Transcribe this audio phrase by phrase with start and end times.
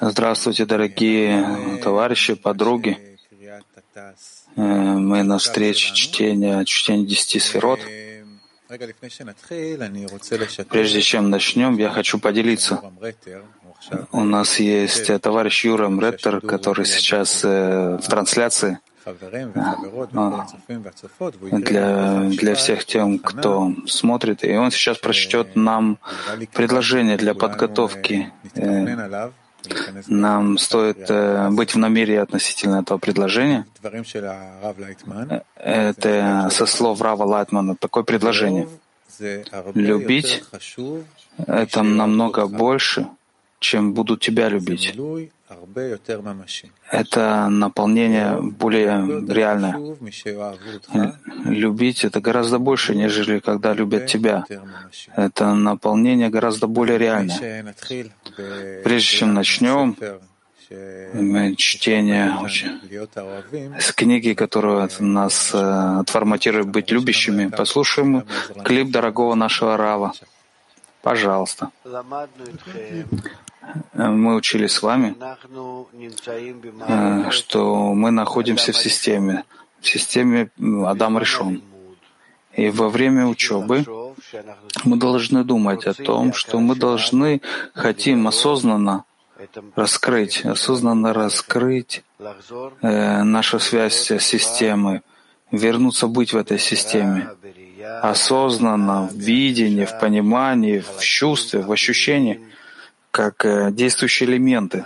[0.00, 3.18] Здравствуйте, дорогие товарищи, подруги.
[4.56, 7.80] Э, мы на встрече чтения, чтения десяти сферот.
[10.70, 12.80] Прежде чем начнем, я хочу поделиться.
[14.12, 18.78] У нас есть товарищ Юра Мреттер, который сейчас э, в трансляции.
[21.52, 24.44] Для, для всех тем, кто смотрит.
[24.44, 25.98] И он сейчас прочтет нам
[26.52, 28.32] предложение для подготовки.
[28.54, 29.30] Э,
[30.08, 33.66] нам стоит э, быть в намерении относительно этого предложения.
[35.56, 38.68] Это со слов Рава Лайтмана такое предложение.
[39.74, 40.44] Любить—
[41.46, 43.06] это намного больше,
[43.64, 44.94] чем буду тебя любить.
[46.90, 48.96] Это наполнение более
[49.38, 49.76] реальное.
[51.44, 54.44] Любить— это гораздо больше, нежели когда любят тебя.
[55.16, 57.74] Это наполнение гораздо более реальное.
[58.84, 59.96] Прежде чем начнем,
[61.56, 62.26] чтение
[63.78, 68.24] с книги, которая нас э, отформатирует быть любящими, послушаем
[68.64, 70.12] клип дорогого нашего Рава.
[71.02, 71.70] Пожалуйста.
[73.94, 75.14] Мы учили с вами,
[76.88, 79.44] э, что мы находимся в системе,
[79.80, 80.50] в системе
[80.86, 81.62] Адам решен.
[82.54, 83.84] И во время учебы
[84.84, 87.40] мы должны думать о том, что мы должны,
[87.74, 89.04] хотим осознанно
[89.74, 92.04] раскрыть, осознанно раскрыть
[92.82, 95.02] э, нашу связь с системой,
[95.50, 97.30] вернуться быть в этой системе,
[98.02, 102.40] осознанно, в видении, в понимании, в чувстве, в ощущении—
[103.14, 104.84] как э, действующие элементы,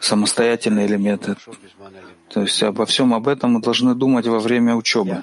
[0.00, 1.36] самостоятельные элементы.
[2.30, 5.22] То есть обо всем об этом мы должны думать во время учебы.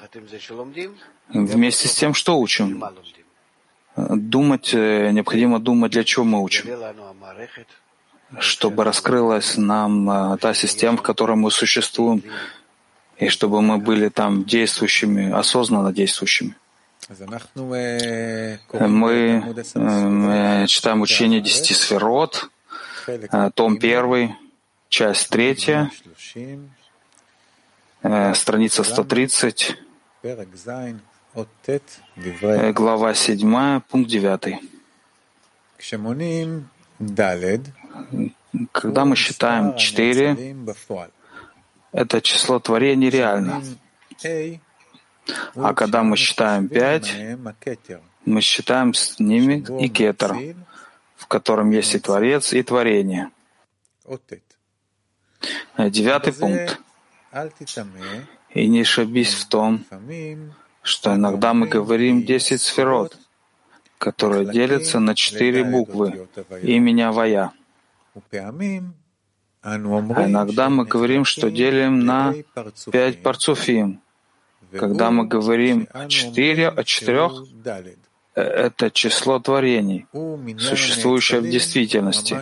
[1.28, 2.82] Вместе с тем, что учим.
[3.96, 6.64] Думать, э, необходимо думать, для чего мы учим.
[8.38, 12.22] Чтобы раскрылась нам э, та система, в которой мы существуем,
[13.18, 16.54] и чтобы мы были там действующими, осознанно действующими.
[18.80, 22.50] Мы э, читаем учение десяти сферот,
[23.06, 24.34] э, том первый,
[24.88, 25.90] часть третья,
[28.02, 29.76] э, страница 130,
[32.72, 34.58] глава седьмая, пункт девятый.
[38.72, 40.56] Когда мы считаем четыре,
[41.92, 43.62] это число творений реально.
[45.54, 47.14] А когда мы считаем пять,
[48.24, 50.36] мы считаем с ними и кетер,
[51.16, 53.30] в котором есть и Творец, и Творение.
[55.78, 56.80] Девятый пункт.
[58.54, 59.84] И не ошибись в том,
[60.82, 63.18] что иногда мы говорим десять сферот,
[63.98, 66.28] которые делятся на четыре буквы
[66.62, 67.52] имени Авая.
[69.62, 72.34] А иногда мы говорим, что делим на
[72.92, 74.00] пять парцуфим,
[74.78, 77.32] когда мы говорим о четыре, о четырех,
[78.34, 80.06] э, это число творений,
[80.58, 82.36] существующее в действительности,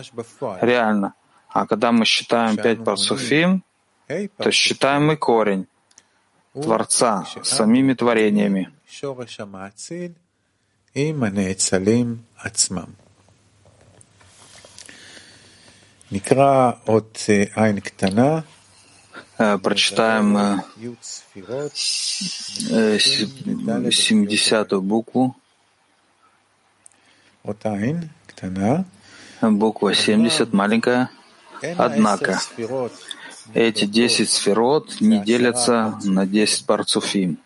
[0.61, 1.13] реально.
[1.49, 3.63] А когда мы считаем пять парсуфим,
[4.37, 5.67] то считаем и корень
[6.53, 8.71] Творца самими творениями.
[19.37, 20.57] Прочитаем
[22.67, 25.35] 70-ю э, букву.
[29.41, 31.09] Буква 70, маленькая.
[31.77, 32.39] Однако,
[33.53, 37.37] эти 10 сферот не делятся на 10 парцуфим.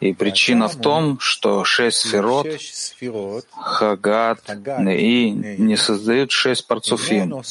[0.00, 2.46] И причина в том, что шесть сферот,
[3.50, 4.40] Хагат
[4.78, 7.42] и не создают шесть парцуфим,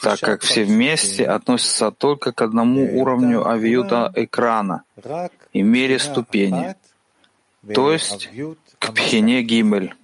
[0.00, 4.84] так как все вместе относятся только к одному уровню авиюта экрана
[5.52, 6.74] и мере ступени,
[7.74, 8.30] то есть
[8.78, 9.94] к пхине гимель.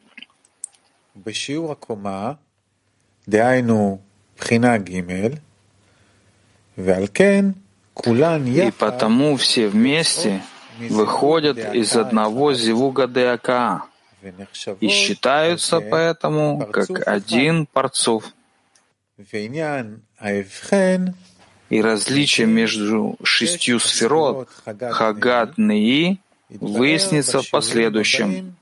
[8.69, 10.43] И потому все вместе
[10.79, 13.85] выходят из одного зивуга деака
[14.81, 18.33] и считаются поэтому как один парцов.
[21.70, 28.56] И различие между шестью сферот Хагат Неи выяснится в последующем.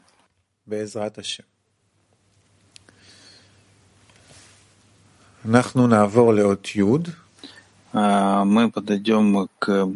[7.93, 9.87] А, мы подойдем к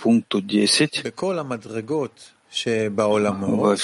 [0.00, 1.02] пункту 10.
[3.56, 3.76] Во.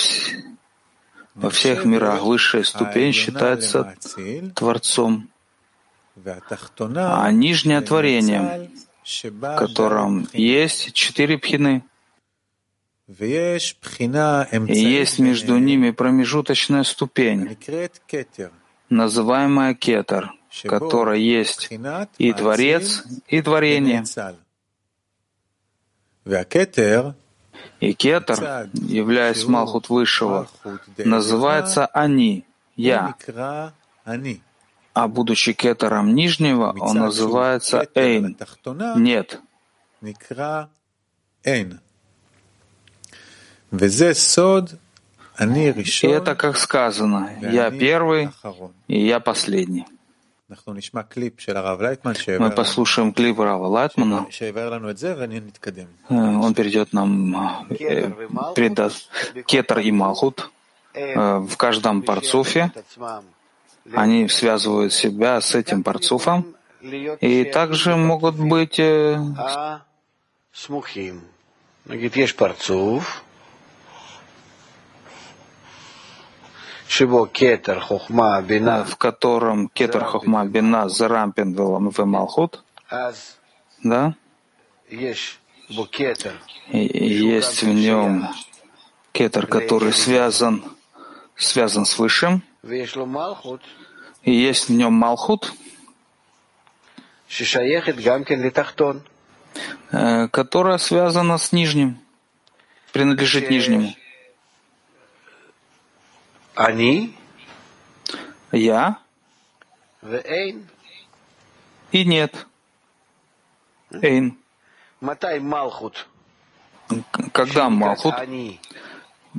[1.34, 3.94] Во всех мирах высшая ступень считается
[4.54, 5.28] Творцом,
[6.96, 8.70] а нижнее творением,
[9.04, 11.84] в котором есть четыре пхины.
[13.08, 17.56] И есть между ними промежуточная ступень,
[18.90, 20.32] называемая кетер,
[20.64, 21.70] которая есть
[22.18, 24.04] и Творец, и Творение.
[27.80, 30.48] И кетер, являясь Малхут Высшего,
[30.98, 32.44] называется Они,
[32.76, 33.14] Я.
[34.98, 38.36] А будучи кетером Нижнего, он называется Эйн,
[38.96, 39.40] Нет.
[46.02, 48.30] И это, как сказано, я первый,
[48.88, 49.86] и я последний.
[50.48, 54.26] Мы послушаем клип Рава Лайтмана.
[56.10, 58.10] Он перейдет нам, э,
[58.56, 59.08] передаст
[59.46, 60.50] кетер и малхут
[60.94, 62.72] э, в каждом парцуфе.
[63.94, 66.54] Они связывают себя с этим парцуфом.
[67.20, 69.16] И также могут быть э,
[78.84, 82.62] в котором кетер хохма бина зарампин в малхут,
[83.82, 84.14] да?
[86.72, 88.28] Есть в нем
[89.12, 90.64] кетер, который связан,
[91.36, 92.42] связан с высшим,
[94.22, 95.52] и есть в нем малхут,
[99.90, 101.98] э, которая связана с нижним,
[102.92, 103.94] принадлежит нижнему.
[106.54, 107.14] Они?
[108.52, 108.98] Я?
[111.92, 112.46] И нет.
[114.02, 114.36] Эйн.
[117.32, 118.14] Когда Малхут,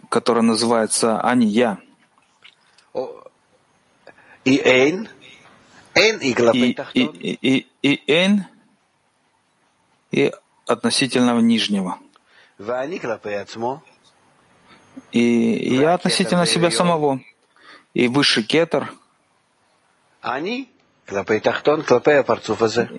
[0.10, 1.80] который называется Они, Я.
[4.46, 5.10] И Эйн?
[5.94, 6.34] Эйн и
[6.94, 8.46] и, и, и, и Эйн
[10.12, 10.32] и
[10.66, 12.00] относительно нижнего.
[15.12, 17.22] И я относительно себя самого.
[17.94, 18.94] И высший кетер.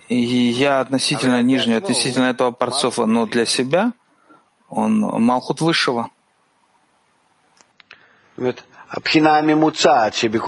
[0.08, 3.92] И я относительно нижний, относительно этого парцофа, но для себя
[4.68, 6.10] он Малхут высшего.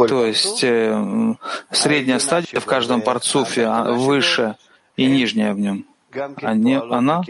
[0.09, 1.35] То есть э,
[1.71, 4.57] средняя стадия в каждом парцуфе а, выше
[4.97, 5.87] и нижняя в нем
[6.43, 7.23] они, она,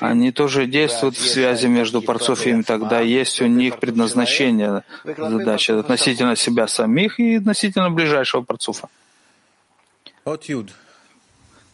[0.00, 6.66] они тоже действуют в связи между парцуфиями, тогда есть у них предназначение задачи относительно себя
[6.66, 8.88] самих и относительно ближайшего парцуфа.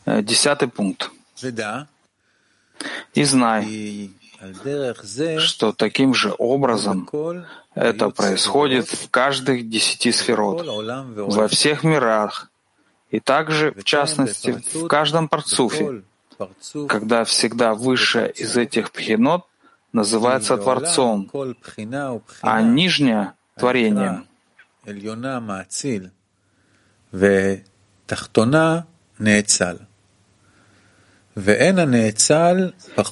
[0.06, 1.11] Э, десятый пункт.
[3.14, 4.11] И знай,
[5.38, 7.08] что таким же образом
[7.75, 10.67] это происходит в каждых десяти сферот,
[11.17, 12.50] во всех мирах,
[13.11, 16.02] и также, в частности, в каждом парцуфе,
[16.88, 19.46] когда всегда высшее из этих пхинот
[19.93, 21.31] называется Творцом,
[22.43, 24.26] а нижнее— Творением.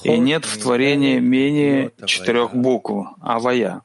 [0.03, 3.81] И нет в творении менее четырех букв «Авая»,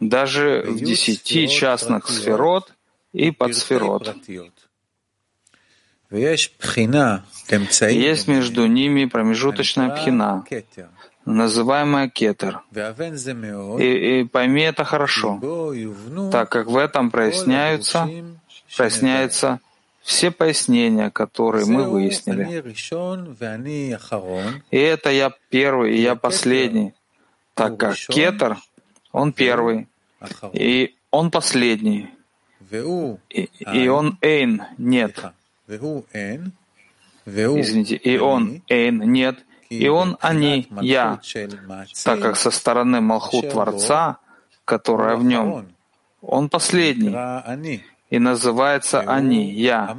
[0.00, 2.72] даже в десяти частных сферот
[3.12, 4.16] и подсферот.
[6.10, 10.44] Есть между ними промежуточная пхина,
[11.24, 12.62] называемая кетер.
[13.78, 15.40] И, и пойми это хорошо,
[16.32, 18.08] так как в этом проясняются,
[18.76, 19.60] проясняются
[20.10, 22.44] все пояснения, которые мы выяснили.
[24.70, 26.94] И это я первый, и я последний,
[27.54, 28.56] так как кетер,
[29.12, 29.86] он первый,
[30.52, 32.08] и он последний,
[33.30, 35.14] и, и он эйн, нет.
[37.60, 39.36] Извините, и он, Эйн, нет,
[39.68, 41.20] и он, они, я,
[42.04, 44.18] так как со стороны Малхут Творца,
[44.64, 45.68] которая в нем,
[46.22, 47.14] он последний,
[48.10, 49.96] и называется они, я.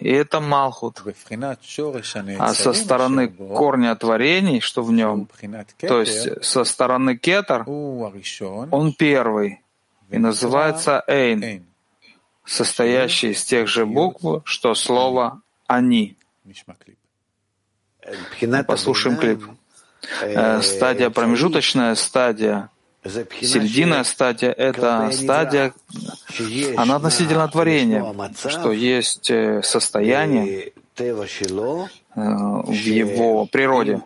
[0.00, 1.02] И это Малхут.
[2.38, 5.28] А со стороны корня творений, что в нем,
[5.80, 9.62] то есть со стороны Кетер, он первый,
[10.10, 11.66] и называется Эйн
[12.44, 16.16] состоящий из тех же букв, что слово «они».
[18.66, 19.44] Послушаем клип.
[20.20, 22.70] Э, стадия, промежуточная стадия,
[23.08, 25.72] серединная стадия— это стадия,
[26.76, 28.04] она относительно творения,
[28.48, 30.72] что есть э, состояние,
[32.16, 34.00] в его природе.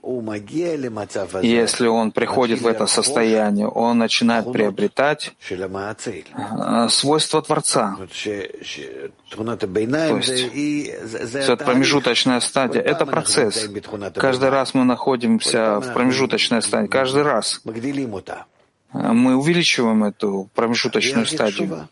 [1.42, 5.32] Если он приходит в это состояние, он начинает приобретать
[6.88, 7.96] свойства Творца.
[7.96, 8.08] То
[10.16, 10.54] есть
[11.34, 13.68] это промежуточная стадия, это процесс.
[14.14, 17.60] Каждый раз мы находимся в промежуточной стадии, каждый раз
[18.92, 21.88] мы увеличиваем эту промежуточную стадию.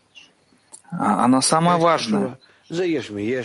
[0.91, 2.37] Она самая важная.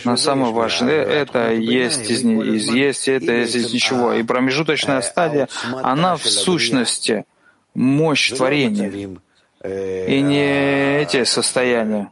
[0.03, 4.13] Но самое важное, это есть из, из есть, это есть из ничего.
[4.13, 5.47] И промежуточная стадия,
[5.81, 7.25] она в сущности
[7.73, 9.17] мощь творения.
[9.63, 12.11] И не эти состояния,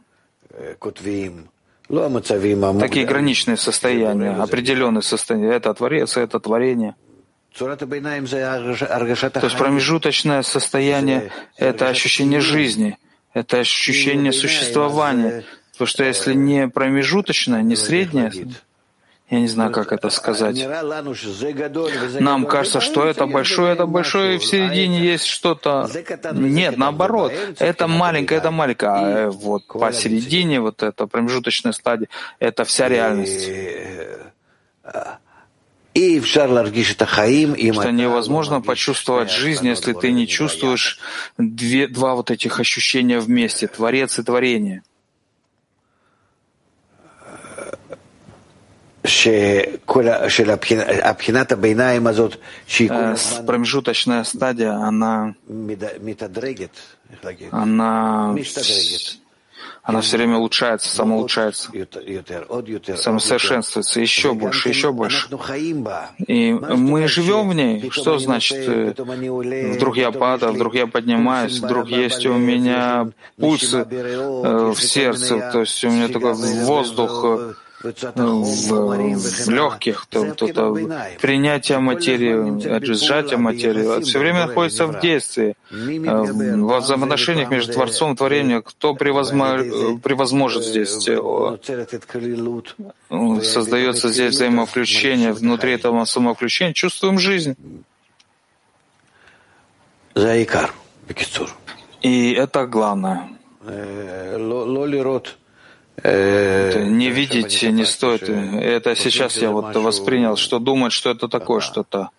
[2.80, 5.52] такие граничные состояния, определенные состояния.
[5.52, 6.96] Это творец, это творение.
[9.40, 12.98] То есть промежуточное состояние— это ощущение жизни,
[13.32, 15.44] это ощущение существования,
[15.74, 18.30] Потому что если не промежуточное, не среднее,
[19.28, 20.56] я не знаю, как это сказать.
[22.20, 25.90] Нам кажется, что это большое, это большое, и в середине есть что-то.
[26.32, 28.92] Нет, наоборот, это маленькое, это маленькое.
[28.92, 32.08] А э, вот посередине, вот эта промежуточная стадия,
[32.38, 33.48] это вся реальность.
[37.82, 40.98] Что невозможно почувствовать жизнь, если ты не чувствуешь
[41.38, 44.82] две, два вот этих ощущения вместе, Творец и Творение.
[53.46, 55.34] промежуточная стадия, она,
[57.50, 58.34] она,
[59.84, 61.70] она все время улучшается, самоулучшается,
[62.96, 65.28] самосовершенствуется еще больше, еще больше.
[66.26, 67.90] И мы живем в ней.
[67.90, 75.50] Что значит, вдруг я падаю, вдруг я поднимаюсь, вдруг есть у меня пульсы в сердце,
[75.52, 80.74] то есть у меня такой воздух в, в легких, то, то, то
[81.20, 88.62] принятие материи, сжатие материи, все время находится в действии, в взаимоотношениях между Творцом и Творением.
[88.62, 89.58] Кто превозмо,
[90.02, 90.90] превозможет здесь?
[93.42, 97.56] Создается здесь взаимовключение, внутри этого самовключения чувствуем жизнь.
[102.02, 103.30] И это главное.
[106.04, 108.28] Не видеть не стоит.
[108.28, 112.10] Это сейчас я вот воспринял, что думать, что это такое что-то.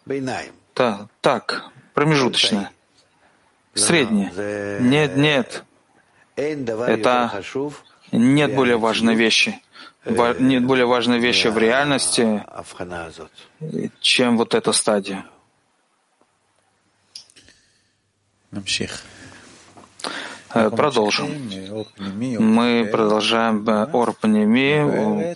[0.76, 2.72] Да, так, промежуточное.
[3.76, 4.32] Среднее.
[4.82, 5.64] Нет, нет.
[6.36, 7.44] Это
[8.12, 9.62] нет более важной вещи.
[10.06, 12.44] Нет более важной вещи в реальности,
[14.02, 15.26] чем вот эта стадия.
[18.52, 18.60] Э,
[20.56, 21.30] продолжим.
[22.40, 25.36] Мы продолжаем э, Орпанеми.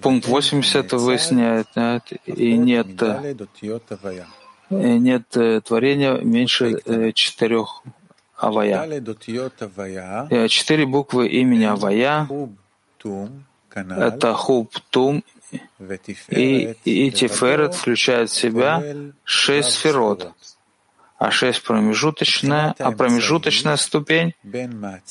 [0.00, 1.68] Пункт 80 выясняет,
[2.24, 2.86] и нет,
[4.70, 7.82] нет э, творения меньше четырех
[8.36, 9.00] Авая.
[10.48, 12.28] Четыре буквы имени Авая—
[13.74, 15.22] это Хуб, Тум
[16.30, 18.82] и, и Тиферет включает в себя
[19.24, 20.32] шесть сферот—
[21.18, 24.34] а шесть промежуточная, а промежуточная ступень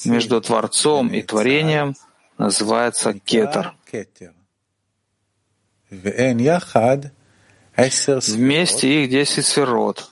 [0.05, 1.95] между Творцом и Творением
[2.38, 3.74] называется кетер.
[7.77, 10.09] Вместе их десять сферот,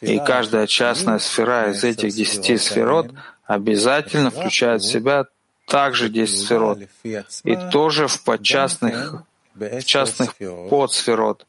[0.00, 3.12] и каждая частная сфера из этих десяти сферот
[3.44, 5.24] обязательно включает в себя
[5.66, 11.46] также десять сферот, и тоже в подчастных, в частных подсферот,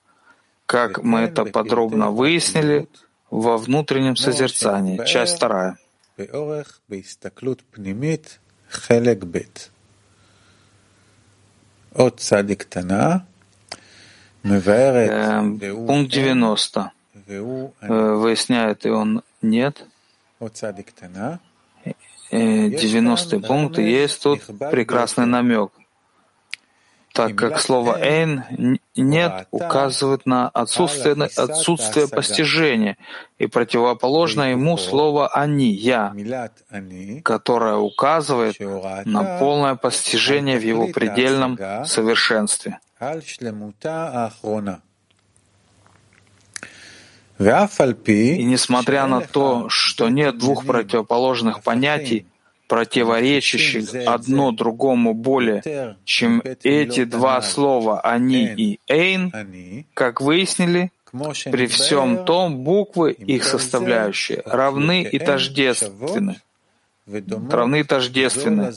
[0.66, 2.88] как мы это подробно выяснили
[3.32, 5.04] во внутреннем созерцании.
[5.06, 5.78] Часть вторая.
[15.10, 16.92] Эм, пункт 90.
[17.82, 19.86] Э, выясняет, и он нет.
[22.32, 25.72] 90 э, пункт, и есть тут прекрасный намек
[27.14, 32.98] так как слово «эйн» «нет» указывает на отсутствие, отсутствие постижения,
[33.38, 36.14] и противоположно ему слово «они» «я»,
[37.24, 38.60] которое указывает
[39.06, 42.80] на полное постижение в его предельном совершенстве.
[48.38, 52.28] И несмотря на то, что нет двух противоположных понятий,
[52.72, 60.90] противоречащих одно другому более, чем эти два слова «они» и «эйн», как выяснили,
[61.52, 66.40] при всем том буквы, их составляющие, равны и тождественны.
[67.50, 68.74] Равны и тождественны.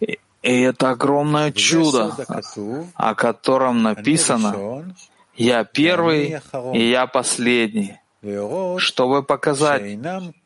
[0.00, 2.14] И это огромное чудо,
[2.94, 4.94] о котором написано.
[5.34, 6.40] «Я первый
[6.72, 7.96] и я последний»,
[8.78, 9.98] чтобы показать,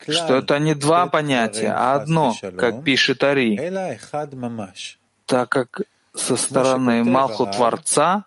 [0.08, 3.56] что это не два понятия, а одно, как пишет Ари,
[5.26, 5.80] так как
[6.14, 8.26] со стороны Малху Творца,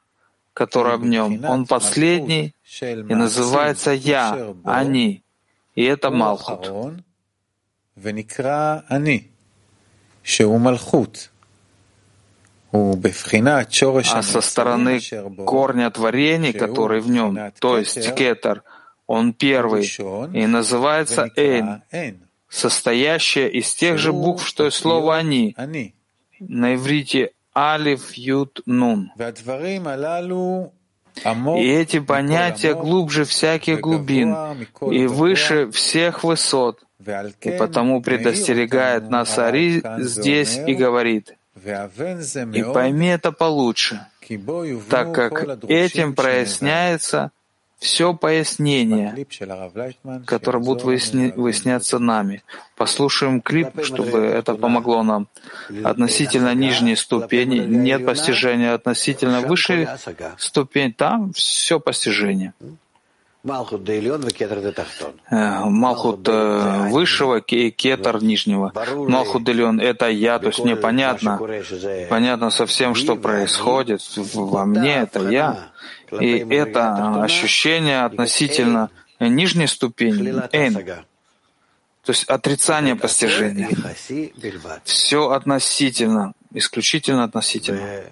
[0.54, 5.24] который в нем, он последний и называется «Я», «Они»,
[5.76, 6.72] и это Малхут.
[12.74, 15.00] А со стороны
[15.46, 18.64] корня творений, который в нем, то есть кетер,
[19.08, 19.86] он первый,
[20.34, 21.82] и называется Эйн,
[22.50, 25.56] состоящее из тех же букв, что и слово «они»,
[26.40, 29.12] на иврите Алиф, Ют, Нун.
[31.18, 34.36] И эти понятия глубже всяких глубин
[34.92, 36.84] и выше всех высот,
[37.42, 44.06] и потому предостерегает нас Ари здесь и говорит, и пойми это получше,
[44.90, 47.32] так как этим проясняется
[47.80, 49.26] все пояснения,
[50.26, 52.44] которые будут выясни, выясняться нами.
[52.76, 55.28] Послушаем клип, чтобы это помогло нам.
[55.84, 59.88] Относительно нижней ступени нет постижения, относительно высшей
[60.38, 62.54] ступени там все постижение.
[65.30, 68.74] Э, Малхут э, высшего и кетер нижнего.
[69.08, 71.40] Малхут Делион— это я, то есть мне понятно,
[72.10, 74.02] понятно совсем, что происходит
[74.34, 75.70] во мне, это я.
[76.20, 78.90] И это ощущение относительно
[79.20, 83.70] нижней ступени, эйн, то есть отрицание постижения.
[84.86, 88.04] Все относительно, исключительно относительно.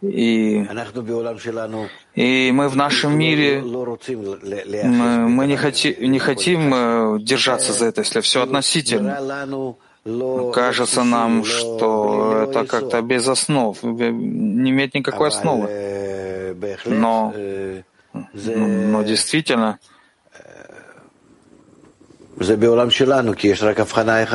[0.00, 0.64] И,
[2.14, 8.02] и мы в нашем мире, мы, мы не, хотим, не хотим э, держаться за это,
[8.02, 9.18] если все относительно.
[10.54, 15.68] Кажется нам, что это как-то без основ, не имеет никакой основы.
[16.86, 17.34] Но,
[18.32, 19.80] но действительно,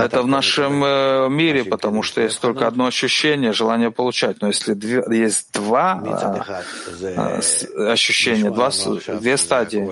[0.06, 4.42] это в нашем э, мире, потому что есть только одно ощущение, желание получать.
[4.42, 6.02] Но если две, есть два
[7.18, 7.40] а,
[7.92, 8.72] ощущения, два,
[9.20, 9.90] две стадии,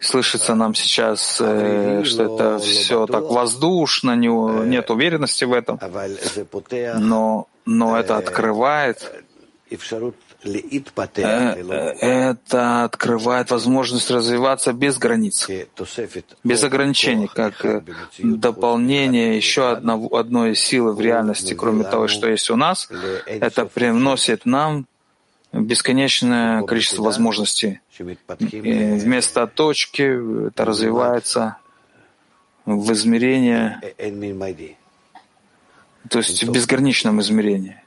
[0.00, 5.78] слышится нам сейчас, э, что это все так воздушно, нет уверенности в этом,
[6.98, 9.24] но, но это открывает
[9.70, 10.10] Э,
[12.00, 15.48] это открывает возможность развиваться без границ,
[16.42, 17.82] без ограничений, как э,
[18.18, 22.88] дополнение еще одного, одной силы в реальности, кроме того, что есть у нас.
[23.26, 24.86] Это приносит нам
[25.52, 27.80] бесконечное количество возможностей.
[27.98, 31.56] И вместо точки это развивается
[32.66, 33.80] в измерение,
[36.08, 37.83] то есть в безграничном измерении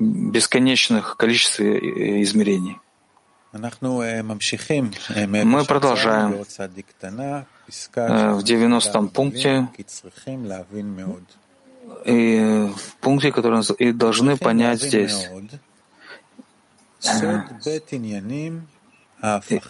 [0.00, 2.78] бесконечных количестве измерений.
[3.52, 3.70] Мы
[5.64, 6.32] продолжаем.
[6.32, 6.44] в
[8.42, 9.68] 90-м пункте,
[12.04, 15.28] и в пункте, который и должны понять здесь.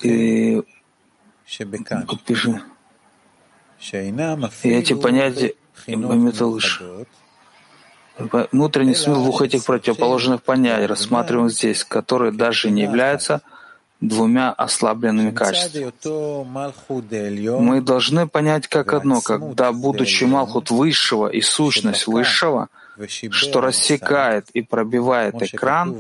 [0.03, 0.63] И,
[4.63, 5.55] и эти понятия
[5.87, 6.83] Бамиталыш
[8.53, 13.41] Внутренний смысл двух этих противоположных понятий рассматриваем здесь, которые даже не являются
[14.01, 15.93] двумя ослабленными качествами.
[17.61, 22.69] Мы должны понять как одно, когда, будучи Малхут высшего и сущность высшего,
[23.31, 25.97] что рассекает и пробивает экран,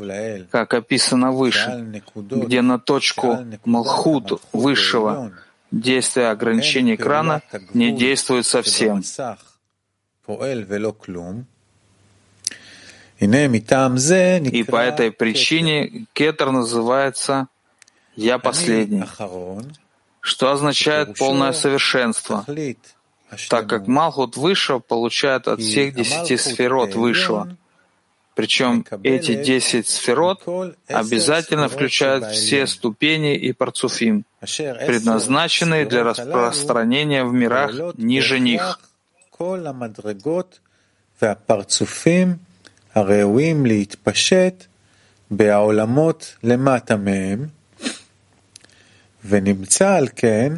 [0.50, 5.32] как описано выше, где на точку Малхут высшего
[5.70, 7.42] действие ограничения экрана
[7.74, 9.02] не действует совсем.
[14.48, 17.48] И по этой причине кетер называется
[18.16, 19.04] «Я последний»,
[20.20, 22.46] что означает полное совершенство,
[23.48, 27.56] так как Малхут Высшего получает от всех десяти сферот Высшего.
[28.34, 30.42] Причем эти десять сферот
[30.88, 38.80] обязательно включают все ступени и парцуфим, предназначенные для распространения в мирах ниже них.
[42.95, 44.63] הראויים להתפשט
[45.31, 47.47] בעולמות למטה מהם,
[49.25, 50.53] ונמצא על כן,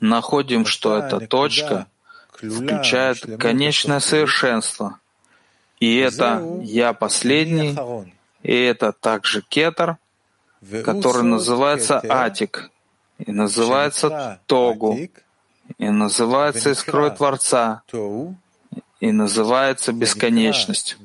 [0.00, 1.86] находим, что эта точка
[2.32, 4.98] включает конечное совершенство.
[5.78, 7.76] И это «Я последний»,
[8.42, 9.96] и это также кетер,
[10.84, 12.70] который называется Атик,
[13.18, 14.98] и называется Тогу,
[15.78, 17.82] и называется Искрой Творца,
[18.99, 20.97] и называется бесконечность.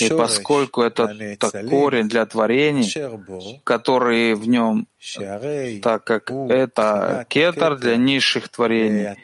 [0.00, 1.06] И поскольку это
[1.68, 2.92] корень для творений,
[3.62, 4.88] которые в нем,
[5.82, 9.16] так как это кетер для низших творений,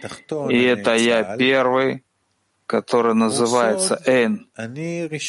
[0.48, 2.04] и это я первый,
[2.66, 4.46] который называется Эн,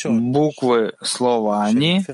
[0.05, 2.05] буквы слова «они»,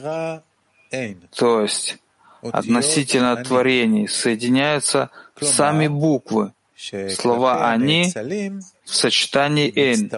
[1.35, 1.97] то есть
[2.41, 6.53] относительно творений, соединяются сами буквы.
[7.09, 8.13] Слова «они»
[8.85, 10.11] в сочетании эн,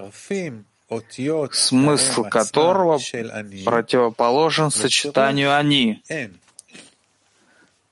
[1.53, 2.99] смысл которого
[3.65, 6.03] противоположен сочетанию «они»,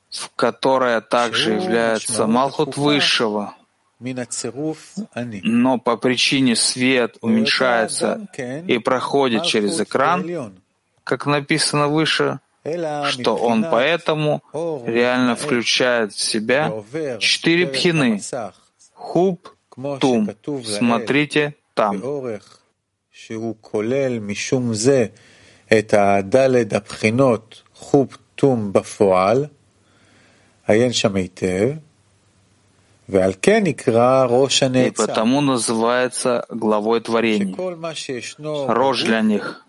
[0.09, 3.55] в которое также является Малхут Высшего,
[3.99, 8.27] но по причине свет уменьшается
[8.67, 10.53] и проходит через экран,
[11.03, 16.72] как написано выше, что он поэтому реально включает в себя
[17.18, 18.20] четыре пхины.
[18.94, 19.48] Хуб,
[20.00, 20.28] тум.
[20.64, 22.00] Смотрите там.
[22.00, 22.59] באורך
[23.12, 25.07] שהוא כולל משום זה
[25.78, 29.46] את הדלת הבחינות חוב תום בפועל,
[30.66, 31.70] עיין שם היטב,
[33.09, 37.52] ועל כן נקרא ראש И הנעצר, потому называется главой творений.
[37.55, 39.64] שכל מה שישנו Рожь для них.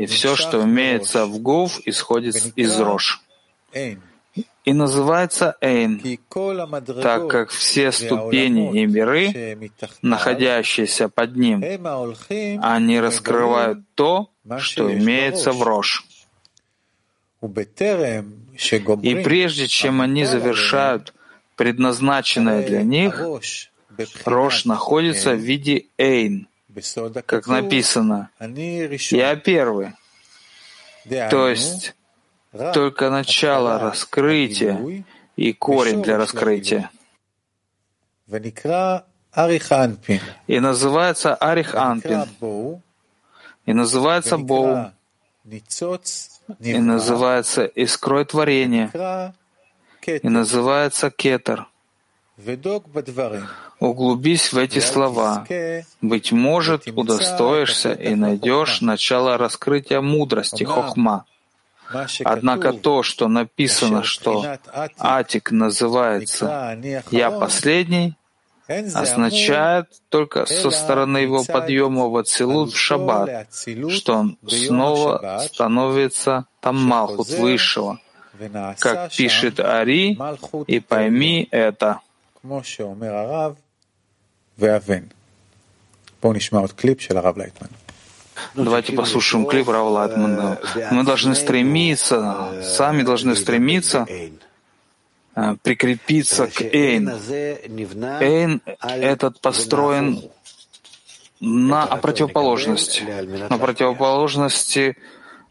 [0.00, 3.20] и все, что имеется в Гув, исходит из Рош.
[4.64, 6.00] И называется Эйн,
[7.02, 9.58] так как все ступени и миры,
[10.02, 11.62] находящиеся под ним,
[12.62, 16.04] они раскрывают то, что имеется в Рош.
[17.42, 21.14] И прежде чем они завершают
[21.56, 23.22] предназначенное для них,
[24.24, 26.48] Рош находится в виде Эйн,
[27.26, 29.92] как написано, «Я первый».
[31.30, 31.94] То есть
[32.74, 35.04] только начало раскрытия
[35.36, 36.90] и корень для раскрытия.
[40.46, 42.28] И называется Арих Анпин.
[43.66, 44.90] И называется Боу.
[46.58, 49.34] И называется Искрой Творения.
[50.06, 51.66] И называется Кетер.
[53.78, 55.46] Углубись в эти слова.
[56.00, 61.24] Быть может, удостоишься и найдешь начало раскрытия мудрости, хохма.
[62.24, 64.58] Однако то, что написано, что
[64.98, 66.78] Атик называется
[67.10, 68.14] «Я последний»,
[68.94, 73.48] означает только со стороны его подъема в Ацилут в Шаббат,
[73.88, 77.98] что он снова становится там Малхут Высшего,
[78.78, 80.16] как пишет Ари,
[80.66, 82.00] и пойми это.
[82.41, 83.53] כמו שאומר הרב,
[84.59, 85.03] ואבן.
[86.23, 87.67] בואו נשמע עוד קליפ של הרב לייטמן.
[88.55, 90.59] Давайте послушаем клип Рава Лайтмана.
[90.91, 94.05] Мы должны стремиться, сами должны стремиться
[95.35, 97.09] э, прикрепиться к Эйн.
[98.19, 100.21] Эйн этот построен
[101.39, 103.01] на противоположности.
[103.49, 104.97] На противоположности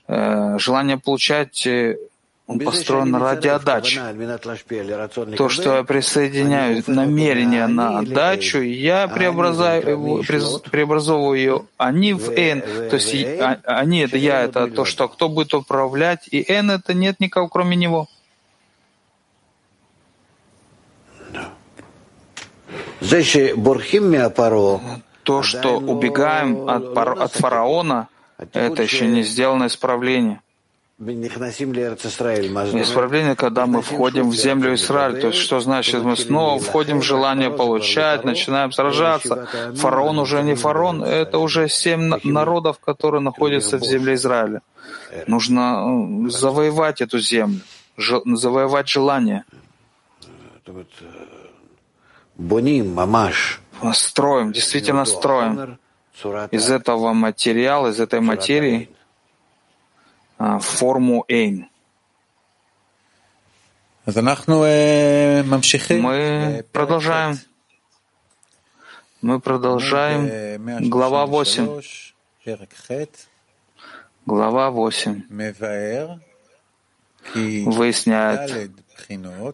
[0.06, 1.96] э, желания получать, э,
[2.49, 4.01] он построен ради отдачи.
[5.37, 12.61] То, что я присоединяю намерение на отдачу, я преобразую его, преобразовываю ее они в Н.
[12.89, 16.95] То есть а, они— это я, это то, что кто будет управлять, и Н— это
[16.95, 18.07] нет никого, кроме него.
[25.23, 28.07] То, что убегаем от, от фараона,
[28.39, 30.41] это еще не сделано исправление.
[32.81, 37.03] Исправление, когда мы входим в землю Израиль, то есть что значит, мы снова входим в
[37.03, 39.47] желание получать, начинаем сражаться.
[39.75, 44.61] Фараон уже не фараон, это уже семь народов, которые находятся в земле Израиля.
[45.27, 47.61] Нужно э, завоевать эту землю,
[47.97, 49.45] завоевать желание.
[53.93, 55.77] Строим, действительно строим.
[56.51, 58.89] Из этого материала, из этой материи
[60.39, 61.67] а, форму Эйн.
[66.01, 67.37] Мы продолжаем.
[69.21, 70.89] Мы продолжаем.
[70.89, 71.81] Глава 8.
[74.25, 75.23] Глава 8
[77.35, 78.71] выясняет,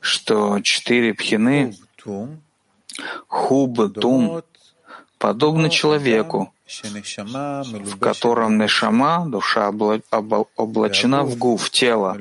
[0.02, 1.76] что четыре пхины,
[3.28, 4.43] хуб, тум,
[5.17, 9.99] подобны человеку, в котором Нешама, душа, обла...
[10.10, 10.45] обла...
[10.56, 12.17] облачена в гуф, тело,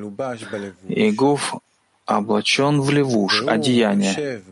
[0.88, 1.54] и гуф
[2.04, 4.42] облачен в левуш, одеяние,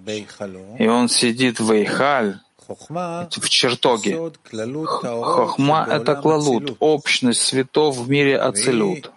[0.79, 4.33] и он сидит в Эйхаль, в чертоге.
[4.87, 9.11] Хохма— это клалут, общность светов в мире Ацелют.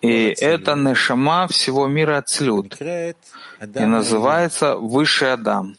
[0.00, 3.14] И это Нешама всего мира Ацелют, и
[3.84, 5.76] называется Высший Адам.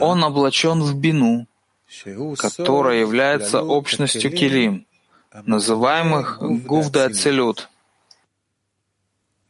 [0.00, 1.46] Он облачен в бину,
[2.38, 4.86] которая является общностью килим,
[5.44, 7.68] называемых Гувда Ацилют.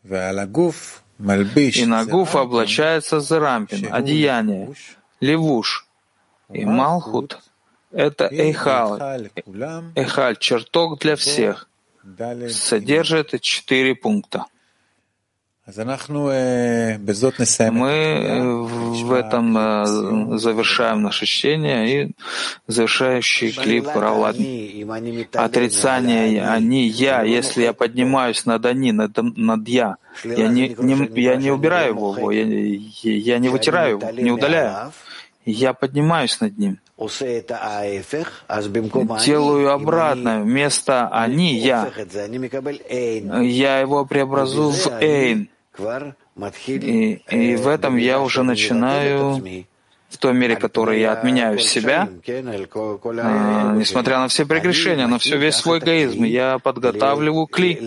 [0.03, 4.75] И на гуф облачается Зарампин, одеяние,
[5.21, 5.87] левуш.
[6.53, 7.39] И Малхут—
[7.93, 8.99] это Эйхал,
[9.95, 11.69] Эйхаль, чертог для всех,
[12.49, 14.47] содержит четыре пункта.
[17.71, 22.13] Мы в этом завершаем наше чтение и
[22.67, 24.37] завершающий клип Равлад.
[25.35, 31.37] Отрицание «они», «я», если я поднимаюсь над «они», над, над «я», я не, не, я
[31.37, 34.93] не убираю его, я, я не вытираю его, не удаляю.
[35.47, 36.79] Я поднимаюсь над ним.
[39.25, 40.43] Делаю обратно.
[40.43, 41.91] Вместо «они»— «я».
[43.41, 45.49] Я его преобразую в «эйн».
[46.67, 49.43] И, и в этом я уже начинаю,
[50.09, 55.57] в той мере, которой я отменяю себя, а, несмотря на все прегрешения, на все весь
[55.57, 57.79] свой эгоизм, я подготавливаю кли.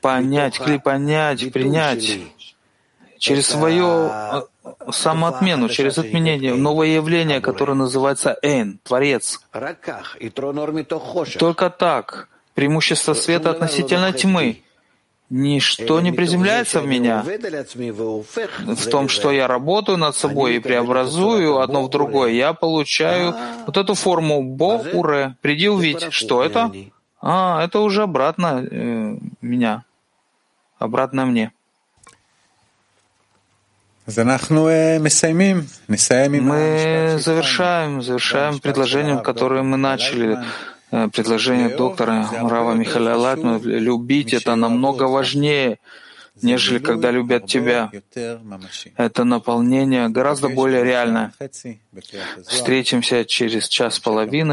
[0.00, 2.18] Понять, кли, понять, принять.
[3.18, 4.42] Через свою э,
[4.90, 9.40] самоотмену, через отменение, новое явление, которое называется Эйн, Творец.
[11.38, 14.62] Только так, преимущество света относительно тьмы,
[15.34, 21.84] Ничто не приземляется в меня в том, что я работаю над собой и преобразую одно
[21.84, 22.32] в другое.
[22.32, 23.34] Я получаю
[23.66, 25.34] вот эту форму «бо уре».
[25.40, 26.12] Приди увидеть.
[26.12, 26.70] Что это?
[27.22, 29.84] А, это уже обратно э, меня.
[30.78, 31.52] Обратно мне.
[36.42, 40.36] Мы завершаем, завершаем предложением, которое мы начали
[40.92, 45.78] предложение доктора Рава Михаила Латмана «любить»— это намного важнее,
[46.42, 47.90] нежели когда любят тебя.
[48.96, 51.32] Это наполнение гораздо более реальное.
[52.46, 54.50] Встретимся через час с половиной.